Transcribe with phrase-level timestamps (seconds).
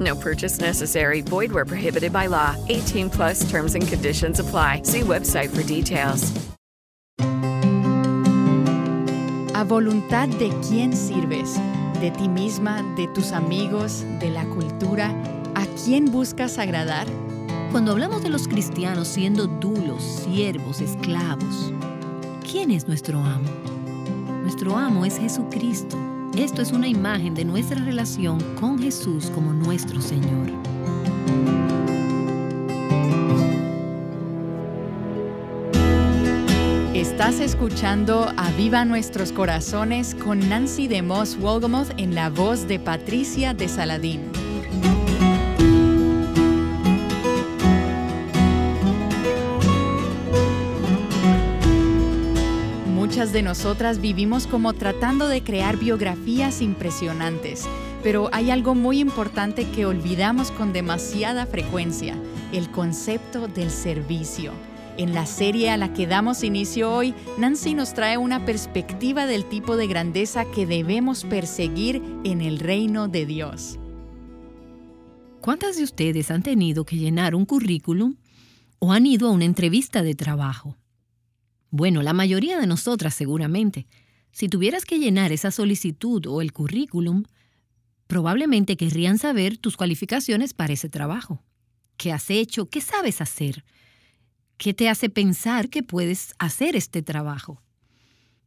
[0.00, 1.20] No purchase necessary.
[1.20, 2.56] Void where prohibited by law.
[2.68, 4.82] 18 plus terms and conditions apply.
[4.84, 6.32] See website for details.
[9.54, 11.56] A voluntad de quién sirves,
[12.00, 15.14] de ti misma, de tus amigos, de la cultura,
[15.54, 17.06] ¿a quién buscas agradar?
[17.70, 21.72] Cuando hablamos de los cristianos siendo dulos, siervos, esclavos,
[22.50, 23.48] ¿quién es nuestro amo?
[24.42, 25.96] Nuestro amo es Jesucristo.
[26.36, 30.50] Esto es una imagen de nuestra relación con Jesús como nuestro Señor.
[36.94, 43.52] Estás escuchando Aviva Nuestros Corazones con Nancy de Moss Wolgamoth en la voz de Patricia
[43.52, 44.41] de Saladín.
[53.30, 57.68] De nosotras vivimos como tratando de crear biografías impresionantes,
[58.02, 62.16] pero hay algo muy importante que olvidamos con demasiada frecuencia,
[62.52, 64.50] el concepto del servicio.
[64.98, 69.44] En la serie a la que damos inicio hoy, Nancy nos trae una perspectiva del
[69.44, 73.78] tipo de grandeza que debemos perseguir en el reino de Dios.
[75.40, 78.16] ¿Cuántas de ustedes han tenido que llenar un currículum
[78.80, 80.76] o han ido a una entrevista de trabajo?
[81.72, 83.86] Bueno, la mayoría de nosotras seguramente.
[84.30, 87.24] Si tuvieras que llenar esa solicitud o el currículum,
[88.06, 91.42] probablemente querrían saber tus cualificaciones para ese trabajo.
[91.96, 92.68] ¿Qué has hecho?
[92.68, 93.64] ¿Qué sabes hacer?
[94.58, 97.62] ¿Qué te hace pensar que puedes hacer este trabajo?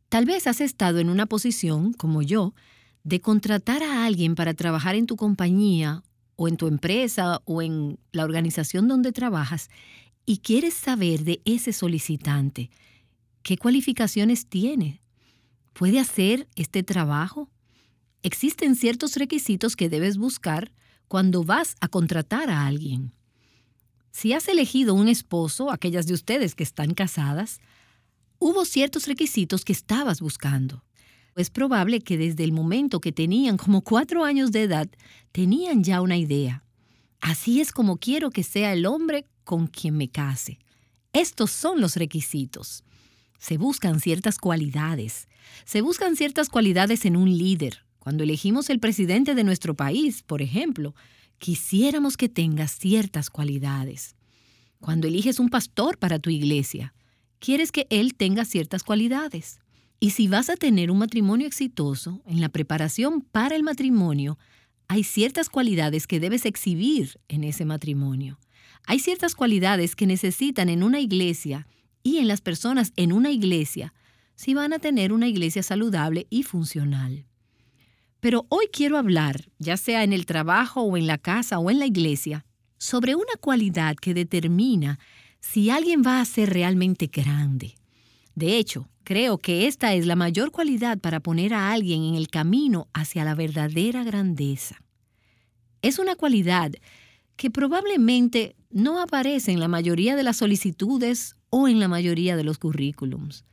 [0.10, 2.54] Tal vez has estado en una posición, como yo,
[3.04, 6.04] de contratar a alguien para trabajar en tu compañía
[6.36, 9.72] o en tu empresa o en la organización donde trabajas
[10.28, 12.70] y quieres saber de ese solicitante
[13.46, 15.04] qué cualificaciones tiene.
[15.74, 17.52] ¿Puede hacer este trabajo?
[18.24, 20.74] Existen ciertos requisitos que debes buscar
[21.08, 23.14] cuando vas a contratar a alguien.
[24.10, 27.60] Si has elegido un esposo, aquellas de ustedes que están casadas,
[28.40, 30.84] hubo ciertos requisitos que estabas buscando.
[31.36, 34.90] Es probable que desde el momento que tenían como cuatro años de edad,
[35.32, 36.64] tenían ya una idea.
[37.22, 40.58] Así es como quiero que sea el hombre con quien me case.
[41.14, 42.84] Estos son los requisitos.
[43.38, 45.28] Se buscan ciertas cualidades.
[45.66, 47.86] Se buscan ciertas cualidades en un líder.
[48.00, 50.96] Cuando elegimos el presidente de nuestro país, por ejemplo,
[51.38, 54.16] quisiéramos que tenga ciertas cualidades.
[54.80, 56.94] Cuando eliges un pastor para tu iglesia,
[57.40, 59.60] quieres que él tenga ciertas cualidades.
[60.00, 64.38] Y si vas a tener un matrimonio exitoso, en la preparación para el matrimonio,
[64.88, 68.40] hay ciertas cualidades que debes exhibir en ese matrimonio.
[68.86, 71.68] Hay ciertas cualidades que necesitan en una iglesia
[72.06, 73.92] y en las personas en una iglesia
[74.36, 77.26] si van a tener una iglesia saludable y funcional.
[78.20, 81.80] Pero hoy quiero hablar, ya sea en el trabajo o en la casa o en
[81.80, 82.46] la iglesia,
[82.78, 85.00] sobre una cualidad que determina
[85.40, 87.74] si alguien va a ser realmente grande.
[88.36, 92.28] De hecho, creo que esta es la mayor cualidad para poner a alguien en el
[92.28, 94.78] camino hacia la verdadera grandeza.
[95.82, 96.72] Es una cualidad
[97.36, 102.44] que probablemente no aparece en la mayoría de las solicitudes o en la mayoría de
[102.44, 103.46] los currículums.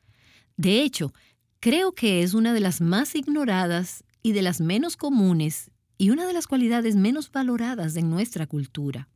[0.57, 1.15] De hecho,
[1.61, 6.27] creo que es una de las más ignoradas y de las menos comunes y una
[6.27, 9.09] de las cualidades menos valoradas en nuestra cultura.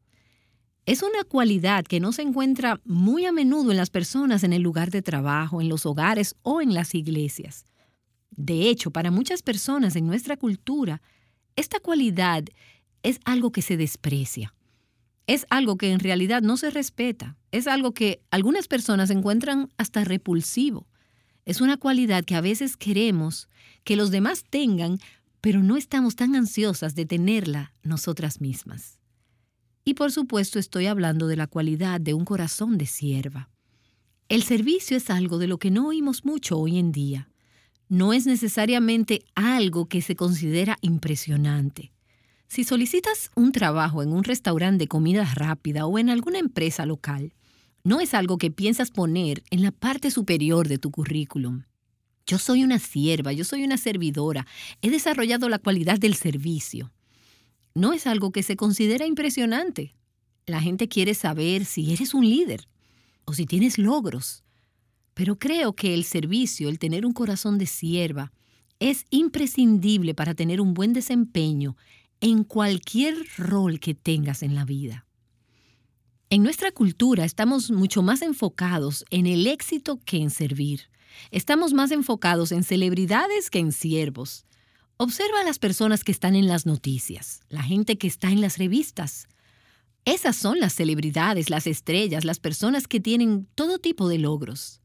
[0.85, 4.63] Es una cualidad que no se encuentra muy a menudo en las personas en el
[4.63, 7.65] lugar de trabajo, en los hogares o en las iglesias.
[8.31, 11.03] De hecho, para muchas personas en nuestra cultura,
[11.57, 12.45] esta cualidad
[13.03, 14.55] es algo que se desprecia.
[15.27, 17.37] Es algo que en realidad no se respeta.
[17.51, 20.87] Es algo que algunas personas encuentran hasta repulsivo.
[21.45, 23.49] Es una cualidad que a veces queremos
[23.85, 24.99] que los demás tengan,
[25.41, 29.01] pero no estamos tan ansiosas de tenerla nosotras mismas.
[29.85, 33.49] Y por supuesto estoy hablando de la cualidad de un corazón de sierva.
[34.29, 37.31] El servicio es algo de lo que no oímos mucho hoy en día.
[37.89, 41.93] No es necesariamente algo que se considera impresionante.
[42.49, 47.35] Si solicitas un trabajo en un restaurante de comida rápida o en alguna empresa local,
[47.83, 51.65] no es algo que piensas poner en la parte superior de tu currículum.
[52.27, 54.47] Yo soy una sierva, yo soy una servidora,
[54.83, 56.93] he desarrollado la cualidad del servicio.
[57.75, 59.95] No es algo que se considera impresionante.
[60.47, 62.69] La gente quiere saber si eres un líder,
[63.25, 64.45] o si tienes logros.
[65.15, 68.33] Pero creo que el servicio, el tener un corazón de sierva,
[68.79, 71.77] es imprescindible para tener un buen desempeño
[72.21, 75.07] en cualquier rol que tengas en la vida.
[76.29, 80.91] En nuestra cultura estamos mucho más enfocados en el éxito que en servir.
[81.31, 84.45] Estamos más enfocados en celebridades que en siervos.
[84.97, 88.59] Observa a las personas que están en las noticias, la gente que está en las
[88.59, 89.29] revistas,
[90.07, 94.81] esas son las celebridades, las estrellas, las personas que tienen todo tipo de logros.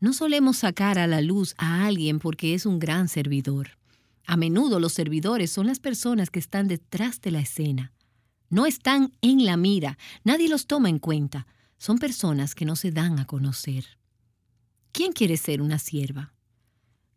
[0.00, 3.78] No solemos sacar a la luz a alguien porque es un gran servidor.
[4.30, 7.92] A menudo los servidores son las personas que están detrás de la escena.
[8.48, 11.48] No están en la mira, nadie los toma en cuenta.
[11.78, 13.98] Son personas que no se dan a conocer.
[14.92, 16.32] ¿Quién quiere ser una sierva?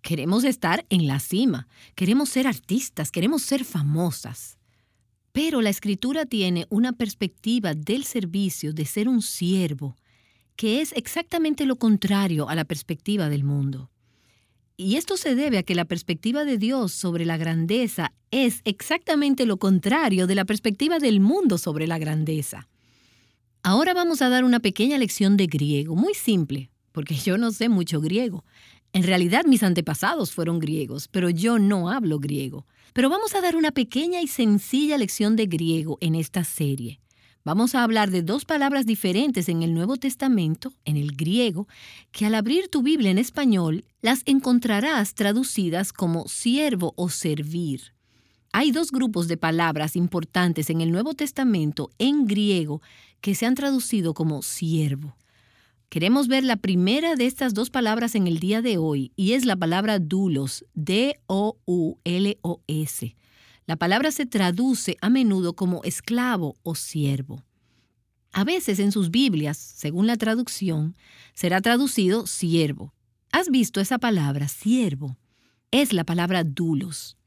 [0.02, 4.58] Queremos estar en la cima, queremos ser artistas, queremos ser famosas.
[5.34, 9.96] Pero la escritura tiene una perspectiva del servicio, de ser un siervo,
[10.56, 13.92] que es exactamente lo contrario a la perspectiva del mundo.
[14.76, 19.46] Y esto se debe a que la perspectiva de Dios sobre la grandeza es exactamente
[19.46, 22.68] lo contrario de la perspectiva del mundo sobre la grandeza.
[23.62, 27.70] Ahora vamos a dar una pequeña lección de griego, muy simple, porque yo no sé
[27.70, 28.44] mucho griego.
[28.94, 32.66] En realidad mis antepasados fueron griegos, pero yo no hablo griego.
[32.94, 37.00] Pero vamos a dar una pequeña y sencilla lección de griego en esta serie.
[37.46, 41.68] Vamos a hablar de dos palabras diferentes en el Nuevo Testamento, en el griego,
[42.14, 47.94] que al abrir tu Biblia en español las encontrarás traducidas como siervo o servir.
[48.54, 52.82] Hay dos grupos de palabras importantes en el Nuevo Testamento en griego
[53.20, 55.18] que se han traducido como siervo.
[55.90, 59.44] Queremos ver la primera de estas dos palabras en el día de hoy y es
[59.44, 61.16] la palabra dulos, D-O-U-L-O-S.
[63.66, 67.44] La palabra se traduce a menudo como esclavo o siervo.
[68.32, 70.96] A veces en sus Biblias, según la traducción,
[71.34, 72.94] será traducido siervo.
[73.32, 75.18] ¿Has visto esa palabra, siervo?
[75.72, 77.18] Es la palabra dulos.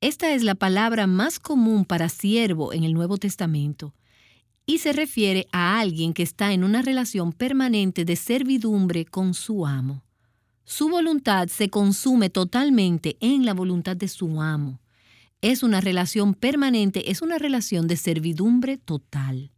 [0.00, 3.94] Esta es la palabra más común para siervo en el Nuevo Testamento
[4.66, 9.66] y se refiere a alguien que está en una relación permanente de servidumbre con su
[9.66, 10.02] amo.
[10.64, 14.80] Su voluntad se consume totalmente en la voluntad de su amo.
[15.44, 19.52] Es una relación permanente, es una relación de servidumbre total.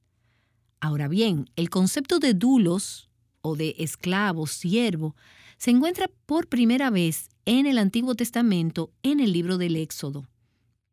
[0.81, 3.09] Ahora bien, el concepto de dulos
[3.41, 5.15] o de esclavo, siervo,
[5.59, 10.29] se encuentra por primera vez en el Antiguo Testamento en el libro del Éxodo.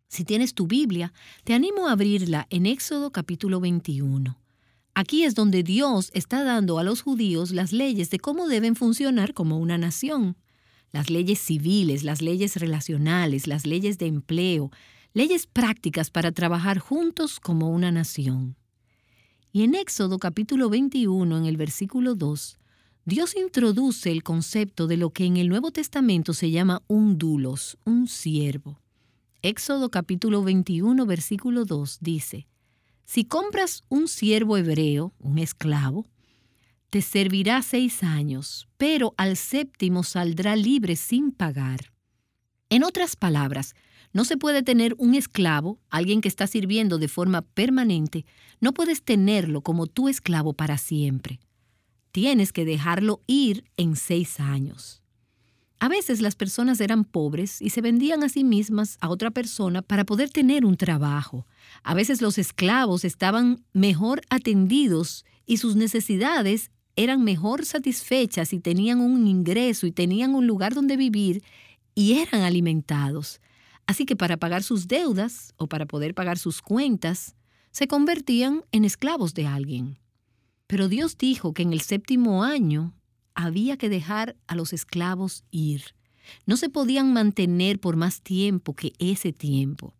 [0.09, 1.11] Si tienes tu Biblia,
[1.43, 4.39] te animo a abrirla en Éxodo capítulo 21.
[4.93, 9.33] Aquí es donde Dios está dando a los judíos las leyes de cómo deben funcionar
[9.33, 10.37] como una nación.
[10.93, 14.69] Las leyes civiles, las leyes relacionales, las leyes de empleo,
[15.13, 18.55] leyes prácticas para trabajar juntos como una nación.
[19.51, 22.59] Y en Éxodo capítulo 21, en el versículo 2,
[23.05, 27.77] Dios introduce el concepto de lo que en el Nuevo Testamento se llama un dulos,
[27.85, 28.79] un siervo.
[29.41, 32.47] Éxodo capítulo 21, versículo 2 dice,
[33.03, 36.05] Si compras un siervo hebreo, un esclavo,
[36.93, 41.91] te servirá seis años, pero al séptimo saldrá libre sin pagar.
[42.69, 43.73] En otras palabras,
[44.11, 48.27] no se puede tener un esclavo, alguien que está sirviendo de forma permanente,
[48.61, 51.39] no puedes tenerlo como tu esclavo para siempre.
[52.11, 55.01] Tienes que dejarlo ir en seis años.
[55.79, 59.81] A veces las personas eran pobres y se vendían a sí mismas a otra persona
[59.81, 61.47] para poder tener un trabajo.
[61.81, 68.99] A veces los esclavos estaban mejor atendidos y sus necesidades eran mejor satisfechas y tenían
[68.99, 71.43] un ingreso y tenían un lugar donde vivir
[71.95, 73.41] y eran alimentados.
[73.85, 77.35] Así que para pagar sus deudas o para poder pagar sus cuentas,
[77.71, 79.97] se convertían en esclavos de alguien.
[80.67, 82.93] Pero Dios dijo que en el séptimo año
[83.35, 85.95] había que dejar a los esclavos ir.
[86.45, 89.93] No se podían mantener por más tiempo que ese tiempo.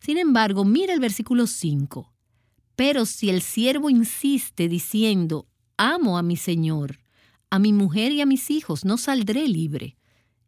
[0.00, 2.12] Sin embargo, mira el versículo 5.
[2.76, 7.00] Pero si el siervo insiste diciendo, amo a mi Señor,
[7.50, 9.96] a mi mujer y a mis hijos, no saldré libre.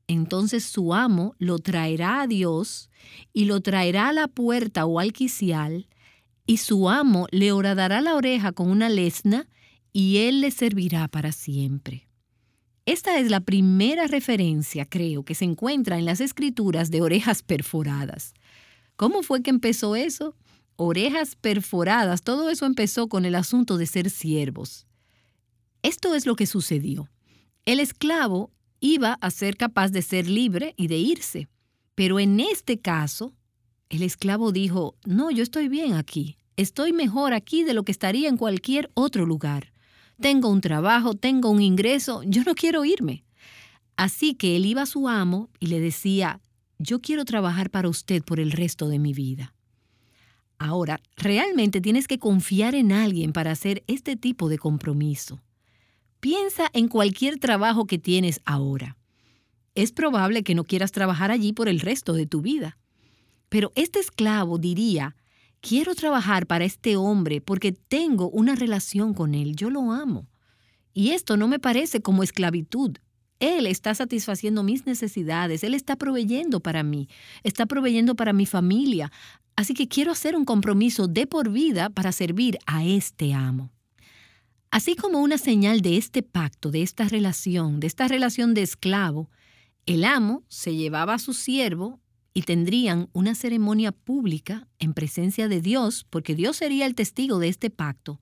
[0.06, 2.90] Entonces su amo lo traerá a Dios
[3.32, 5.88] y lo traerá a la puerta o al quicial,
[6.47, 9.49] y su amo le horadará la oreja con una lesna,
[9.92, 12.08] y él le servirá para siempre.
[12.87, 18.32] Esta es la primera referencia, creo, que se encuentra en las escrituras de orejas perforadas.
[18.97, 20.35] ¿Cómo fue que empezó eso?
[20.76, 24.88] Orejas perforadas, todo eso empezó con el asunto de ser siervos.
[25.82, 27.08] Esto es lo que sucedió.
[27.64, 31.49] El esclavo iba a ser capaz de ser libre y de irse,
[31.94, 33.35] pero en este caso,
[33.88, 38.28] el esclavo dijo, no, yo estoy bien aquí, estoy mejor aquí de lo que estaría
[38.28, 39.73] en cualquier otro lugar
[40.20, 43.25] tengo un trabajo, tengo un ingreso, yo no quiero irme.
[43.97, 46.40] Así que él iba a su amo y le decía,
[46.78, 49.54] yo quiero trabajar para usted por el resto de mi vida.
[50.58, 55.40] Ahora, realmente tienes que confiar en alguien para hacer este tipo de compromiso.
[56.20, 58.96] Piensa en cualquier trabajo que tienes ahora.
[59.75, 62.76] Es probable que no quieras trabajar allí por el resto de tu vida.
[63.48, 65.14] Pero este esclavo diría,
[65.60, 70.26] quiero trabajar para este hombre porque tengo una relación con él, yo lo amo.
[70.92, 72.96] Y esto no me parece como esclavitud.
[73.38, 77.08] Él está satisfaciendo mis necesidades, Él está proveyendo para mí,
[77.44, 79.12] está proveyendo para mi familia.
[79.54, 83.70] Así que quiero hacer un compromiso de por vida para servir a este amo.
[84.70, 89.30] Así como una señal de este pacto, de esta relación, de esta relación de esclavo,
[89.87, 92.00] el amo se llevaba a su siervo
[92.34, 97.48] y tendrían una ceremonia pública en presencia de Dios, porque Dios sería el testigo de
[97.48, 98.20] este pacto.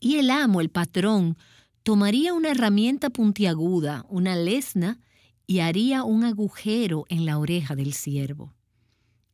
[0.00, 1.36] Y el amo, el patrón,
[1.82, 5.00] tomaría una herramienta puntiaguda, una lesna,
[5.46, 8.54] y haría un agujero en la oreja del siervo.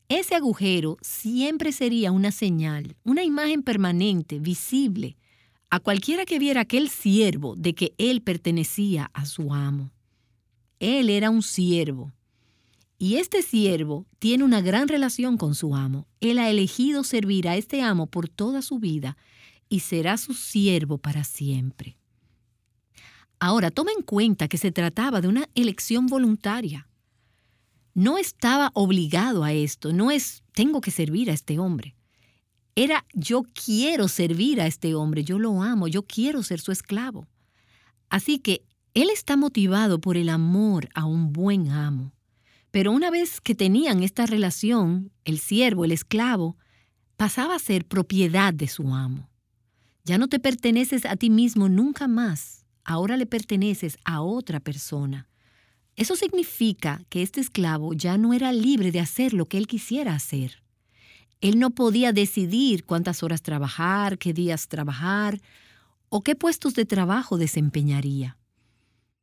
[0.08, 5.16] Ese agujero siempre sería una señal, una imagen permanente, visible,
[5.72, 9.90] a cualquiera que viera aquel siervo de que él pertenecía a su amo.
[10.80, 12.12] Él era un siervo,
[12.98, 16.06] y este siervo tiene una gran relación con su amo.
[16.20, 19.16] Él ha elegido servir a este amo por toda su vida
[19.70, 21.96] y será su siervo para siempre.
[23.40, 26.86] Ahora, toma en cuenta que se trataba de una elección voluntaria.
[27.94, 31.96] No estaba obligado a esto, no es tengo que servir a este hombre.
[32.74, 37.26] Era yo quiero servir a este hombre, yo lo amo, yo quiero ser su esclavo.
[38.08, 38.62] Así que
[38.94, 42.12] él está motivado por el amor a un buen amo.
[42.70, 46.56] Pero una vez que tenían esta relación, el siervo, el esclavo,
[47.16, 49.28] pasaba a ser propiedad de su amo.
[50.04, 55.28] Ya no te perteneces a ti mismo nunca más, ahora le perteneces a otra persona.
[55.94, 60.14] Eso significa que este esclavo ya no era libre de hacer lo que él quisiera
[60.14, 60.61] hacer.
[61.42, 65.42] Él no podía decidir cuántas horas trabajar, qué días trabajar
[66.08, 68.38] o qué puestos de trabajo desempeñaría.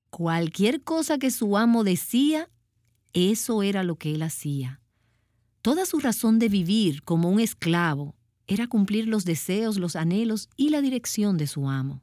[0.09, 2.49] Cualquier cosa que su amo decía,
[3.13, 4.81] eso era lo que él hacía.
[5.61, 8.15] Toda su razón de vivir como un esclavo
[8.47, 12.01] era cumplir los deseos, los anhelos y la dirección de su amo.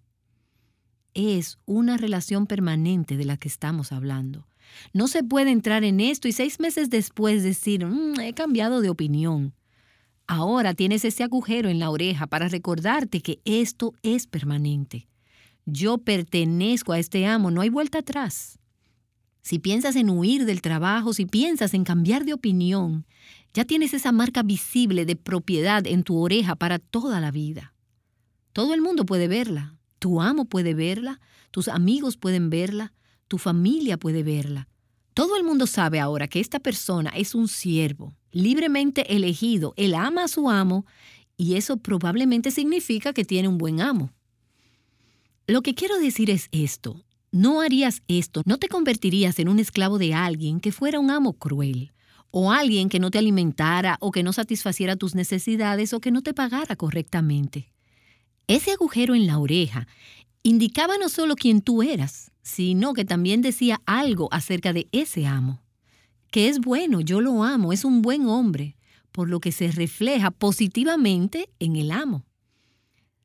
[1.13, 4.47] Es una relación permanente de la que estamos hablando.
[4.95, 8.89] No se puede entrar en esto y seis meses después decir, mm, he cambiado de
[8.89, 9.53] opinión.
[10.27, 15.07] Ahora tienes ese agujero en la oreja para recordarte que esto es permanente.
[15.67, 18.59] Yo pertenezco a este amo, no hay vuelta atrás.
[19.43, 23.07] Si piensas en huir del trabajo, si piensas en cambiar de opinión,
[23.55, 27.73] ya tienes esa marca visible de propiedad en tu oreja para toda la vida.
[28.53, 31.21] Todo el mundo puede verla, tu amo puede verla,
[31.53, 32.93] tus amigos pueden verla,
[33.29, 34.69] tu familia puede verla.
[35.17, 40.25] Todo el mundo sabe ahora que esta persona es un siervo, libremente elegido, él ama
[40.25, 40.85] a su amo
[41.39, 44.13] y eso probablemente significa que tiene un buen amo.
[45.47, 49.97] Lo que quiero decir es esto, no harías esto, no te convertirías en un esclavo
[49.97, 51.95] de alguien que fuera un amo cruel,
[52.31, 56.21] o alguien que no te alimentara o que no satisfaciera tus necesidades o que no
[56.21, 57.73] te pagara correctamente.
[58.49, 59.89] Ese agujero en la oreja
[60.43, 65.65] indicaba no solo quién tú eras, sino que también decía algo acerca de ese amo.
[66.31, 68.77] Que es bueno, yo lo amo, es un buen hombre,
[69.11, 72.25] por lo que se refleja positivamente en el amo.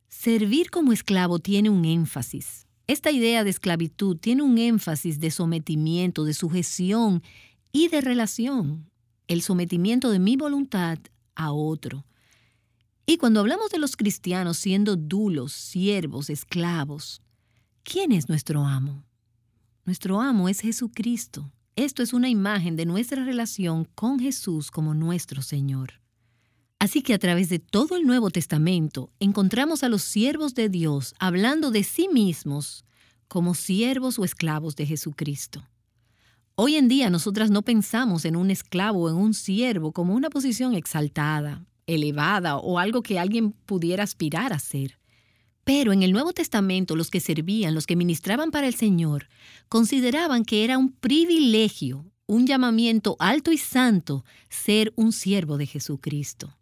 [0.08, 6.24] Servir como esclavo tiene un énfasis, esta idea de esclavitud tiene un énfasis de sometimiento,
[6.24, 7.22] de sujeción
[7.70, 8.90] y de relación,
[9.28, 10.98] el sometimiento de mi voluntad
[11.36, 12.04] a otro.
[13.06, 17.22] Y cuando hablamos de los cristianos siendo dulos, siervos, esclavos,
[17.84, 19.04] ¿quién es nuestro amo?
[19.84, 21.50] Nuestro amo es Jesucristo.
[21.74, 25.94] Esto es una imagen de nuestra relación con Jesús como nuestro Señor.
[26.78, 31.14] Así que a través de todo el Nuevo Testamento encontramos a los siervos de Dios
[31.18, 32.84] hablando de sí mismos
[33.26, 35.66] como siervos o esclavos de Jesucristo.
[36.54, 40.30] Hoy en día nosotras no pensamos en un esclavo o en un siervo como una
[40.30, 45.01] posición exaltada, elevada o algo que alguien pudiera aspirar a ser.
[45.64, 49.28] Pero en el Nuevo Testamento los que servían, los que ministraban para el Señor,
[49.68, 56.56] consideraban que era un privilegio, un llamamiento alto y santo ser un siervo de Jesucristo.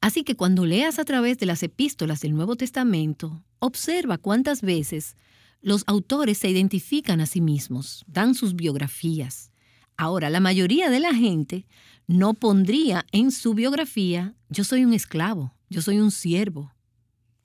[0.00, 5.16] Así que cuando leas a través de las epístolas del Nuevo Testamento, observa cuántas veces
[5.60, 9.50] los autores se identifican a sí mismos, dan sus biografías.
[9.96, 11.66] Ahora, la mayoría de la gente
[12.06, 16.72] no pondría en su biografía, yo soy un esclavo, yo soy un siervo.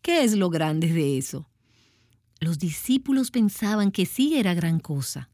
[0.05, 1.49] ¿Qué es lo grande de eso?
[2.39, 5.31] Los discípulos pensaban que sí era gran cosa.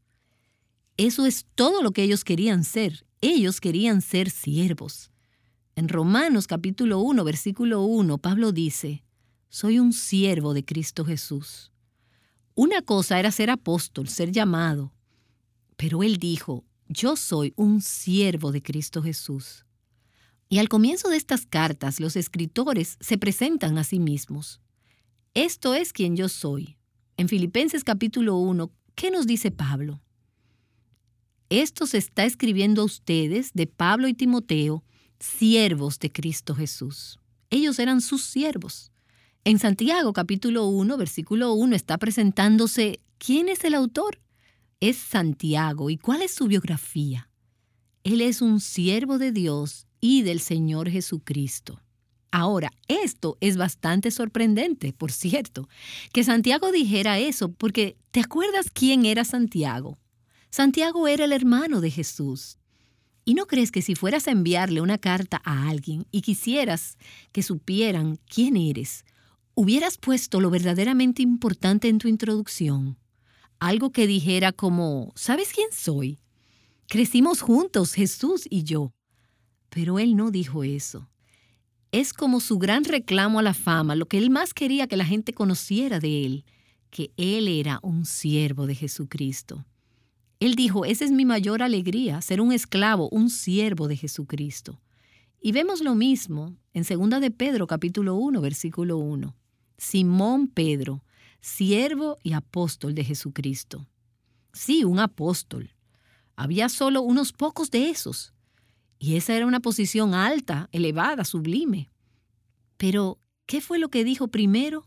[0.96, 3.04] Eso es todo lo que ellos querían ser.
[3.20, 5.10] Ellos querían ser siervos.
[5.76, 9.04] En Romanos capítulo 1, versículo 1, Pablo dice,
[9.50, 11.70] soy un siervo de Cristo Jesús.
[12.54, 14.94] Una cosa era ser apóstol, ser llamado,
[15.76, 19.66] pero él dijo, yo soy un siervo de Cristo Jesús.
[20.52, 24.60] Y al comienzo de estas cartas, los escritores se presentan a sí mismos.
[25.32, 26.76] Esto es quien yo soy.
[27.16, 30.02] En Filipenses capítulo 1, ¿qué nos dice Pablo?
[31.48, 34.84] Esto se está escribiendo a ustedes de Pablo y Timoteo,
[35.18, 37.18] siervos de Cristo Jesús.
[37.48, 38.92] Ellos eran sus siervos.
[39.44, 44.20] En Santiago capítulo 1, versículo 1 está presentándose quién es el autor.
[44.80, 45.88] Es Santiago.
[45.88, 47.30] ¿Y cuál es su biografía?
[48.04, 51.80] Él es un siervo de Dios y del Señor Jesucristo.
[52.32, 55.68] Ahora, esto es bastante sorprendente, por cierto,
[56.12, 59.98] que Santiago dijera eso, porque ¿te acuerdas quién era Santiago?
[60.50, 62.58] Santiago era el hermano de Jesús.
[63.24, 66.98] ¿Y no crees que si fueras a enviarle una carta a alguien y quisieras
[67.30, 69.04] que supieran quién eres,
[69.54, 72.98] hubieras puesto lo verdaderamente importante en tu introducción?
[73.60, 76.18] Algo que dijera como, ¿sabes quién soy?
[76.88, 78.92] Crecimos juntos, Jesús y yo.
[79.74, 81.08] Pero él no dijo eso.
[81.92, 85.06] Es como su gran reclamo a la fama, lo que él más quería que la
[85.06, 86.44] gente conociera de él,
[86.90, 89.64] que él era un siervo de Jesucristo.
[90.40, 94.78] Él dijo, esa es mi mayor alegría, ser un esclavo, un siervo de Jesucristo.
[95.40, 99.34] Y vemos lo mismo en 2 de Pedro capítulo 1, versículo 1.
[99.78, 101.02] Simón Pedro,
[101.40, 103.86] siervo y apóstol de Jesucristo.
[104.52, 105.70] Sí, un apóstol.
[106.36, 108.31] Había solo unos pocos de esos.
[109.02, 111.90] Y esa era una posición alta, elevada, sublime.
[112.76, 114.86] Pero, ¿qué fue lo que dijo primero?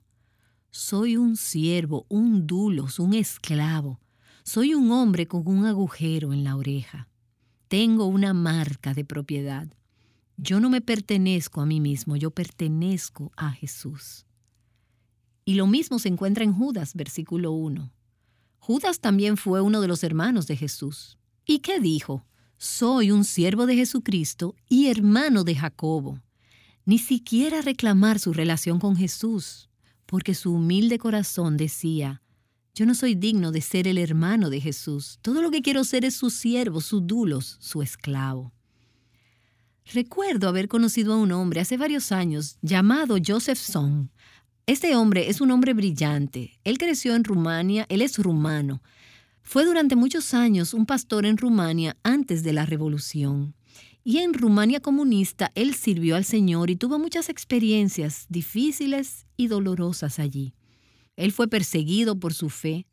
[0.71, 3.99] Soy un siervo, un dulos, un esclavo
[4.47, 7.10] soy un hombre con un agujero en la oreja.
[7.67, 9.67] Tengo una marca de propiedad.
[10.38, 14.28] Yo no me pertenezco a mí mismo, yo pertenezco a Jesús.
[15.45, 17.91] Y lo mismo se encuentra en Judas, versículo 1.
[18.60, 21.17] Judas también fue uno de los hermanos de Jesús.
[21.43, 22.23] ¿Y qué dijo?
[22.58, 26.22] Soy un siervo de Jesucristo y hermano de Jacobo.
[26.86, 29.70] Ni siquiera reclamar su relación con Jesús,
[30.06, 32.22] porque su humilde corazón decía,
[32.76, 35.18] yo no soy digno de ser el hermano de Jesús.
[35.22, 38.52] Todo lo que quiero ser es su siervo, su dulos, su esclavo.
[39.94, 44.10] Recuerdo haber conocido a un hombre hace varios años llamado Joseph Song.
[44.65, 46.60] Este hombre es un hombre brillante.
[46.63, 48.82] Él creció en Rumania, él es rumano.
[49.47, 53.53] Fue durante muchos años un pastor en Rumania antes de la revolución.
[54.03, 60.17] Y en Rumania comunista él sirvió al Señor y tuvo muchas experiencias difíciles y dolorosas
[60.17, 60.55] allí.
[61.15, 62.88] Él fue perseguido por su fe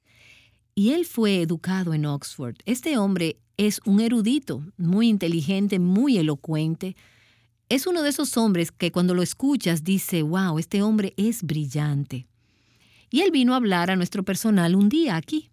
[0.75, 2.57] y él fue educado en Oxford.
[2.67, 6.97] Este hombre es un erudito, muy inteligente, muy elocuente.
[7.71, 12.27] Es uno de esos hombres que cuando lo escuchas dice, wow, este hombre es brillante.
[13.11, 15.52] Y él vino a hablar a nuestro personal un día aquí.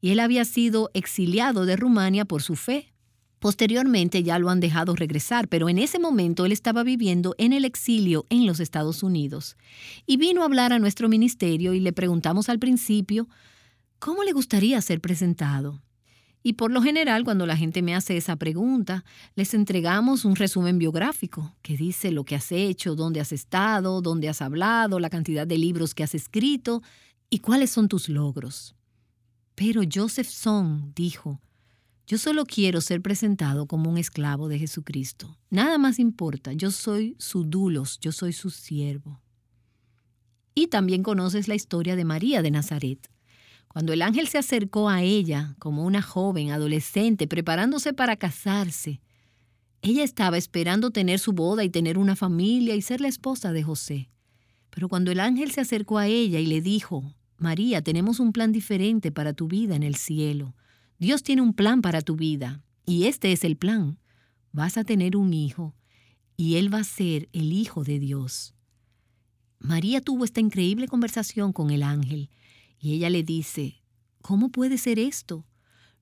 [0.00, 2.92] Y él había sido exiliado de Rumania por su fe.
[3.38, 7.64] Posteriormente ya lo han dejado regresar, pero en ese momento él estaba viviendo en el
[7.64, 9.56] exilio en los Estados Unidos.
[10.06, 13.28] Y vino a hablar a nuestro ministerio y le preguntamos al principio,
[13.98, 15.80] ¿cómo le gustaría ser presentado?
[16.42, 20.78] Y por lo general, cuando la gente me hace esa pregunta, les entregamos un resumen
[20.78, 25.46] biográfico que dice lo que has hecho, dónde has estado, dónde has hablado, la cantidad
[25.46, 26.82] de libros que has escrito
[27.28, 28.74] y cuáles son tus logros.
[29.54, 31.40] Pero Joseph Song dijo,
[32.10, 35.38] yo solo quiero ser presentado como un esclavo de Jesucristo.
[35.48, 36.52] Nada más importa.
[36.52, 39.22] Yo soy su dulos, yo soy su siervo.
[40.56, 43.08] Y también conoces la historia de María de Nazaret.
[43.68, 49.00] Cuando el ángel se acercó a ella como una joven adolescente preparándose para casarse,
[49.80, 53.62] ella estaba esperando tener su boda y tener una familia y ser la esposa de
[53.62, 54.10] José.
[54.70, 58.52] Pero cuando el ángel se acercó a ella y le dijo, María, tenemos un plan
[58.52, 60.54] diferente para tu vida en el cielo.
[60.98, 63.98] Dios tiene un plan para tu vida y este es el plan.
[64.52, 65.74] Vas a tener un hijo
[66.36, 68.54] y él va a ser el hijo de Dios.
[69.58, 72.28] María tuvo esta increíble conversación con el ángel
[72.78, 73.82] y ella le dice,
[74.20, 75.46] ¿cómo puede ser esto?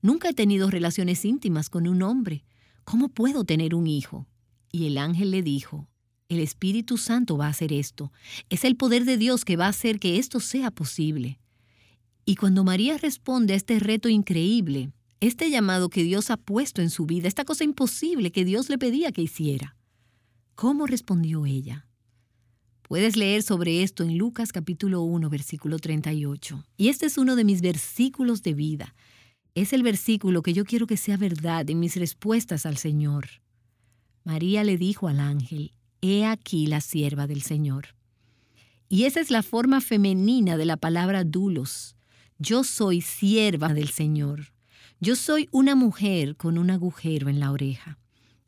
[0.01, 2.43] Nunca he tenido relaciones íntimas con un hombre.
[2.83, 4.27] ¿Cómo puedo tener un hijo?
[4.73, 5.87] Y el ángel le dijo,
[6.29, 8.13] el Espíritu Santo va a hacer esto.
[8.49, 11.39] Es el poder de Dios que va a hacer que esto sea posible.
[12.23, 16.91] Y cuando María responde a este reto increíble, este llamado que Dios ha puesto en
[16.91, 19.75] su vida, esta cosa imposible que Dios le pedía que hiciera,
[20.53, 21.87] ¿cómo respondió ella?
[22.83, 26.65] Puedes leer sobre esto en Lucas capítulo 1, versículo 38.
[26.77, 28.95] Y este es uno de mis versículos de vida.
[29.55, 33.27] Es el versículo que yo quiero que sea verdad en mis respuestas al Señor.
[34.23, 37.95] María le dijo al ángel, He aquí la sierva del Señor.
[38.87, 41.95] Y esa es la forma femenina de la palabra dulos.
[42.37, 44.53] Yo soy sierva del Señor.
[44.99, 47.99] Yo soy una mujer con un agujero en la oreja.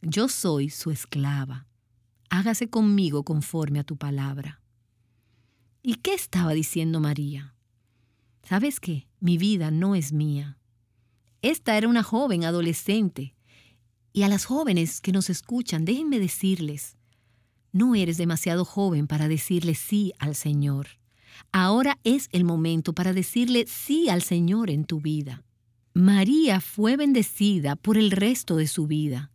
[0.02, 1.68] Yo soy su esclava
[2.32, 4.62] hágase conmigo conforme a tu palabra.
[5.84, 7.54] ¿Y qué estaba diciendo María?
[8.44, 9.08] ¿Sabes qué?
[9.20, 10.58] Mi vida no es mía.
[11.42, 13.36] Esta era una joven adolescente.
[14.14, 16.98] Y a las jóvenes que nos escuchan, déjenme decirles,
[17.72, 20.88] no eres demasiado joven para decirle sí al Señor.
[21.52, 25.44] Ahora es el momento para decirle sí al Señor en tu vida.
[25.94, 29.32] María fue bendecida por el resto de su vida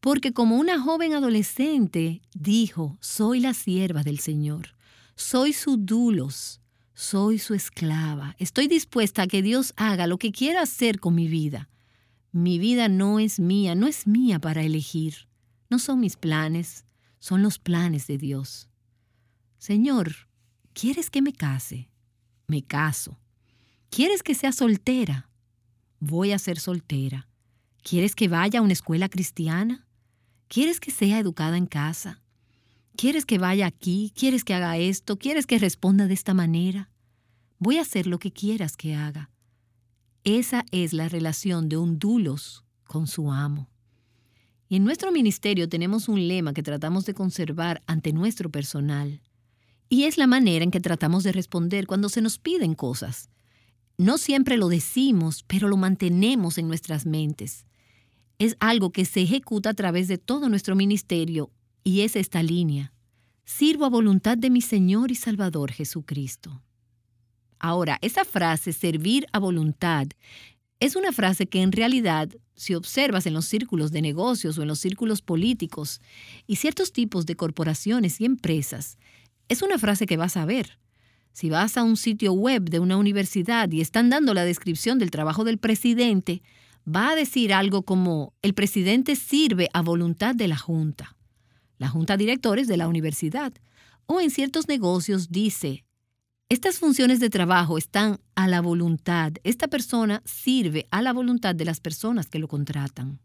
[0.00, 4.76] porque como una joven adolescente dijo, soy la sierva del Señor,
[5.16, 6.60] soy su dulos,
[6.94, 11.28] soy su esclava, estoy dispuesta a que Dios haga lo que quiera hacer con mi
[11.28, 11.68] vida.
[12.30, 15.28] Mi vida no es mía, no es mía para elegir,
[15.70, 16.84] no son mis planes,
[17.18, 18.68] son los planes de Dios.
[19.58, 20.28] Señor,
[20.72, 21.90] ¿quieres que me case?
[22.46, 23.18] Me caso.
[23.90, 25.28] ¿Quieres que sea soltera?
[26.00, 27.28] Voy a ser soltera.
[27.82, 29.86] ¿Quieres que vaya a una escuela cristiana?
[30.48, 32.22] ¿Quieres que sea educada en casa?
[32.96, 34.12] ¿Quieres que vaya aquí?
[34.14, 35.18] ¿Quieres que haga esto?
[35.18, 36.90] ¿Quieres que responda de esta manera?
[37.58, 39.30] Voy a hacer lo que quieras que haga.
[40.24, 43.68] Esa es la relación de un dulos con su amo.
[44.68, 49.22] Y en nuestro ministerio tenemos un lema que tratamos de conservar ante nuestro personal.
[49.88, 53.30] Y es la manera en que tratamos de responder cuando se nos piden cosas.
[53.96, 57.64] No siempre lo decimos, pero lo mantenemos en nuestras mentes
[58.38, 61.50] es algo que se ejecuta a través de todo nuestro ministerio
[61.82, 62.92] y es esta línea.
[63.44, 66.62] Sirvo a voluntad de mi Señor y Salvador Jesucristo.
[67.58, 70.06] Ahora, esa frase, servir a voluntad,
[70.80, 74.68] es una frase que en realidad, si observas en los círculos de negocios o en
[74.68, 76.00] los círculos políticos
[76.46, 78.96] y ciertos tipos de corporaciones y empresas,
[79.48, 80.78] es una frase que vas a ver.
[81.32, 85.10] Si vas a un sitio web de una universidad y están dando la descripción del
[85.10, 86.42] trabajo del presidente,
[86.86, 91.16] va a decir algo como el presidente sirve a voluntad de la junta,
[91.78, 93.52] la junta directores de la universidad,
[94.06, 95.84] o en ciertos negocios dice,
[96.50, 101.66] estas funciones de trabajo están a la voluntad, esta persona sirve a la voluntad de
[101.66, 103.20] las personas que lo contratan.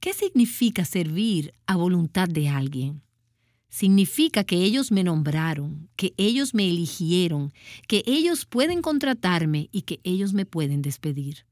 [0.00, 3.02] ¿Qué significa servir a voluntad de alguien?
[3.68, 7.52] Significa que ellos me nombraron, que ellos me eligieron,
[7.86, 11.44] que ellos pueden contratarme y que ellos me pueden despedir.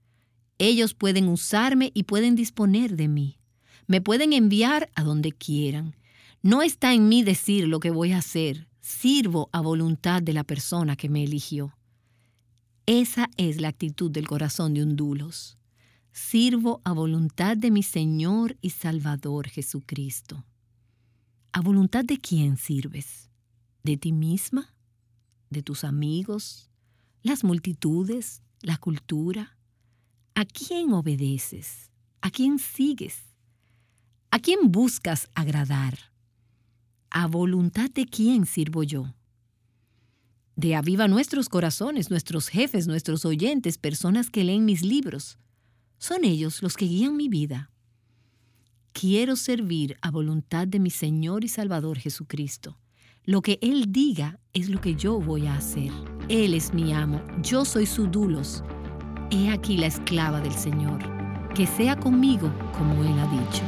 [0.58, 3.38] Ellos pueden usarme y pueden disponer de mí.
[3.86, 5.96] Me pueden enviar a donde quieran.
[6.40, 8.68] No está en mí decir lo que voy a hacer.
[8.84, 11.74] Sirvo a voluntad de la persona que me eligió.
[12.84, 15.56] Esa es la actitud del corazón de un dulos.
[16.12, 20.44] Sirvo a voluntad de mi Señor y Salvador Jesucristo.
[21.52, 23.30] ¿A voluntad de quién sirves?
[23.82, 24.74] ¿De ti misma?
[25.48, 26.68] ¿De tus amigos?
[27.22, 28.42] ¿Las multitudes?
[28.60, 29.56] ¿La cultura?
[30.34, 31.90] ¿A quién obedeces?
[32.20, 33.24] ¿A quién sigues?
[34.30, 36.13] ¿A quién buscas agradar?
[37.16, 39.14] ¿A voluntad de quién sirvo yo?
[40.56, 45.38] De aviva nuestros corazones, nuestros jefes, nuestros oyentes, personas que leen mis libros.
[45.96, 47.70] Son ellos los que guían mi vida.
[48.92, 52.80] Quiero servir a voluntad de mi Señor y Salvador Jesucristo.
[53.22, 55.92] Lo que Él diga es lo que yo voy a hacer.
[56.28, 58.64] Él es mi amo, yo soy su dulos
[59.30, 60.98] He aquí la esclava del Señor,
[61.54, 63.62] que sea conmigo como Él ha dicho.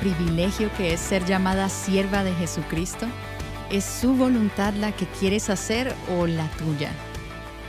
[0.00, 3.06] Privilegio que es ser llamada sierva de Jesucristo?
[3.70, 6.90] ¿Es su voluntad la que quieres hacer o la tuya?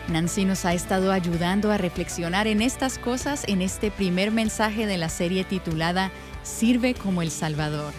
[0.10, 4.98] Nancy nos ha estado ayudando a reflexionar en estas cosas en este primer mensaje de
[4.98, 6.12] la serie titulada
[6.44, 7.94] Sirve como el Salvador.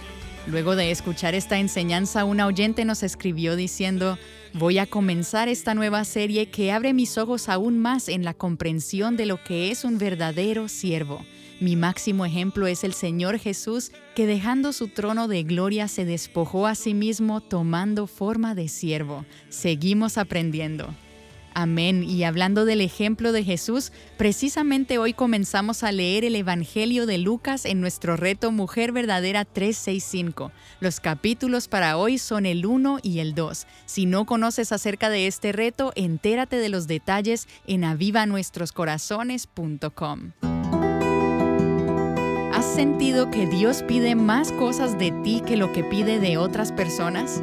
[0.47, 4.19] Luego de escuchar esta enseñanza, una oyente nos escribió diciendo,
[4.55, 9.19] voy a comenzar esta nueva serie que abre mis ojos aún más en la comprensión
[9.19, 11.23] de lo que es un verdadero siervo.
[11.61, 16.69] Mi máximo ejemplo es el Señor Jesús, que dejando su trono de gloria se despojó
[16.69, 19.27] a sí mismo tomando forma de siervo.
[19.49, 20.95] Seguimos aprendiendo.
[21.55, 22.05] Amén.
[22.05, 27.65] Y hablando del ejemplo de Jesús, precisamente hoy comenzamos a leer el Evangelio de Lucas
[27.65, 30.53] en nuestro reto Mujer Verdadera 365.
[30.79, 33.67] Los capítulos para hoy son el 1 y el 2.
[33.87, 40.58] Si no conoces acerca de este reto, entérate de los detalles en avivanuestroscorazones.com.
[42.69, 46.71] ¿Has sentido que Dios pide más cosas de ti que lo que pide de otras
[46.71, 47.43] personas?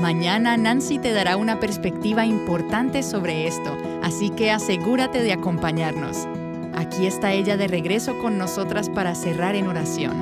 [0.00, 6.26] Mañana Nancy te dará una perspectiva importante sobre esto, así que asegúrate de acompañarnos.
[6.74, 10.12] Aquí está ella de regreso con nosotras para cerrar en oración.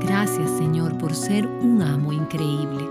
[0.00, 2.84] Gracias Señor por ser un amo increíble.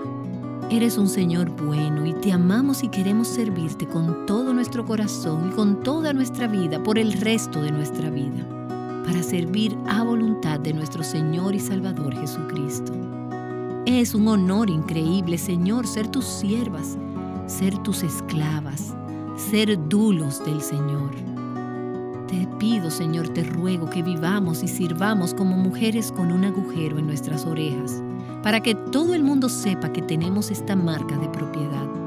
[0.72, 5.54] Eres un Señor bueno y te amamos y queremos servirte con todo nuestro corazón y
[5.54, 8.48] con toda nuestra vida por el resto de nuestra vida,
[9.12, 12.94] para servir a voluntad de nuestro Señor y Salvador Jesucristo.
[13.86, 16.98] Es un honor increíble, Señor, ser tus siervas,
[17.46, 18.96] ser tus esclavas,
[19.36, 21.12] ser dulos del Señor.
[22.30, 27.08] Te pido, Señor, te ruego que vivamos y sirvamos como mujeres con un agujero en
[27.08, 28.02] nuestras orejas,
[28.42, 32.01] para que todo el mundo sepa que tenemos esta marca de propiedad.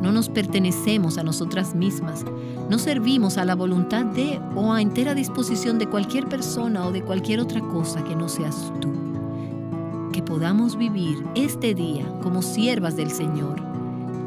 [0.00, 2.24] No nos pertenecemos a nosotras mismas,
[2.68, 7.02] no servimos a la voluntad de o a entera disposición de cualquier persona o de
[7.02, 8.90] cualquier otra cosa que no seas tú
[10.12, 13.62] que podamos vivir este día como siervas del Señor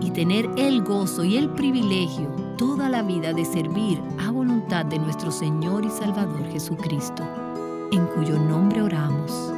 [0.01, 4.99] y tener el gozo y el privilegio toda la vida de servir a voluntad de
[4.99, 7.23] nuestro Señor y Salvador Jesucristo,
[7.91, 9.52] en cuyo nombre oramos.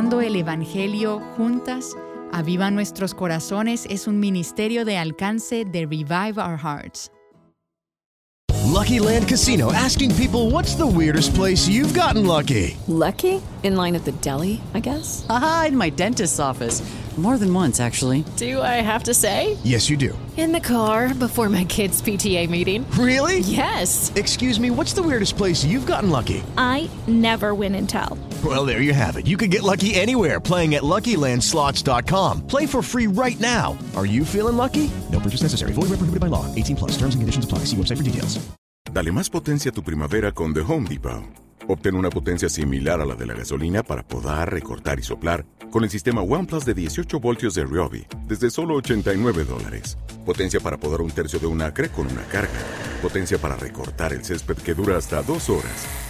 [0.00, 1.94] Adornando el Evangelio juntas,
[2.32, 7.10] Aviva Nuestros Corazones es un ministerio de alcance de Revive Our Hearts.
[8.64, 12.78] Lucky Land Casino asking people what's the weirdest place you've gotten lucky?
[12.88, 13.42] Lucky?
[13.62, 15.26] In line at the deli, I guess?
[15.28, 16.82] Aha, in my dentist's office.
[17.18, 18.24] More than once, actually.
[18.38, 19.58] Do I have to say?
[19.62, 20.16] Yes, you do.
[20.38, 22.90] In the car before my kids' PTA meeting.
[22.92, 23.40] Really?
[23.40, 24.10] Yes.
[24.16, 26.42] Excuse me, what's the weirdest place you've gotten lucky?
[26.56, 28.16] I never win and tell.
[28.42, 29.26] Well, there you have it.
[29.26, 32.46] You can get lucky anywhere playing at LuckyLandSlots.com.
[32.46, 33.76] Play for free right now.
[33.96, 34.90] Are you feeling lucky?
[35.10, 35.72] No purchase necessary.
[35.72, 36.46] Void where prohibited by law.
[36.54, 36.92] 18 plus.
[36.92, 37.66] Terms and conditions apply.
[37.66, 38.40] See website for details.
[38.92, 41.22] Dale más potencia a tu primavera con The Home Depot.
[41.68, 45.84] Obtén una potencia similar a la de la gasolina para podar, recortar y soplar con
[45.84, 49.96] el sistema OnePlus de 18 voltios de Ryobi desde solo 89 dólares.
[50.26, 52.58] Potencia para podar un tercio de un acre con una carga.
[53.02, 56.09] Potencia para recortar el césped que dura hasta dos horas.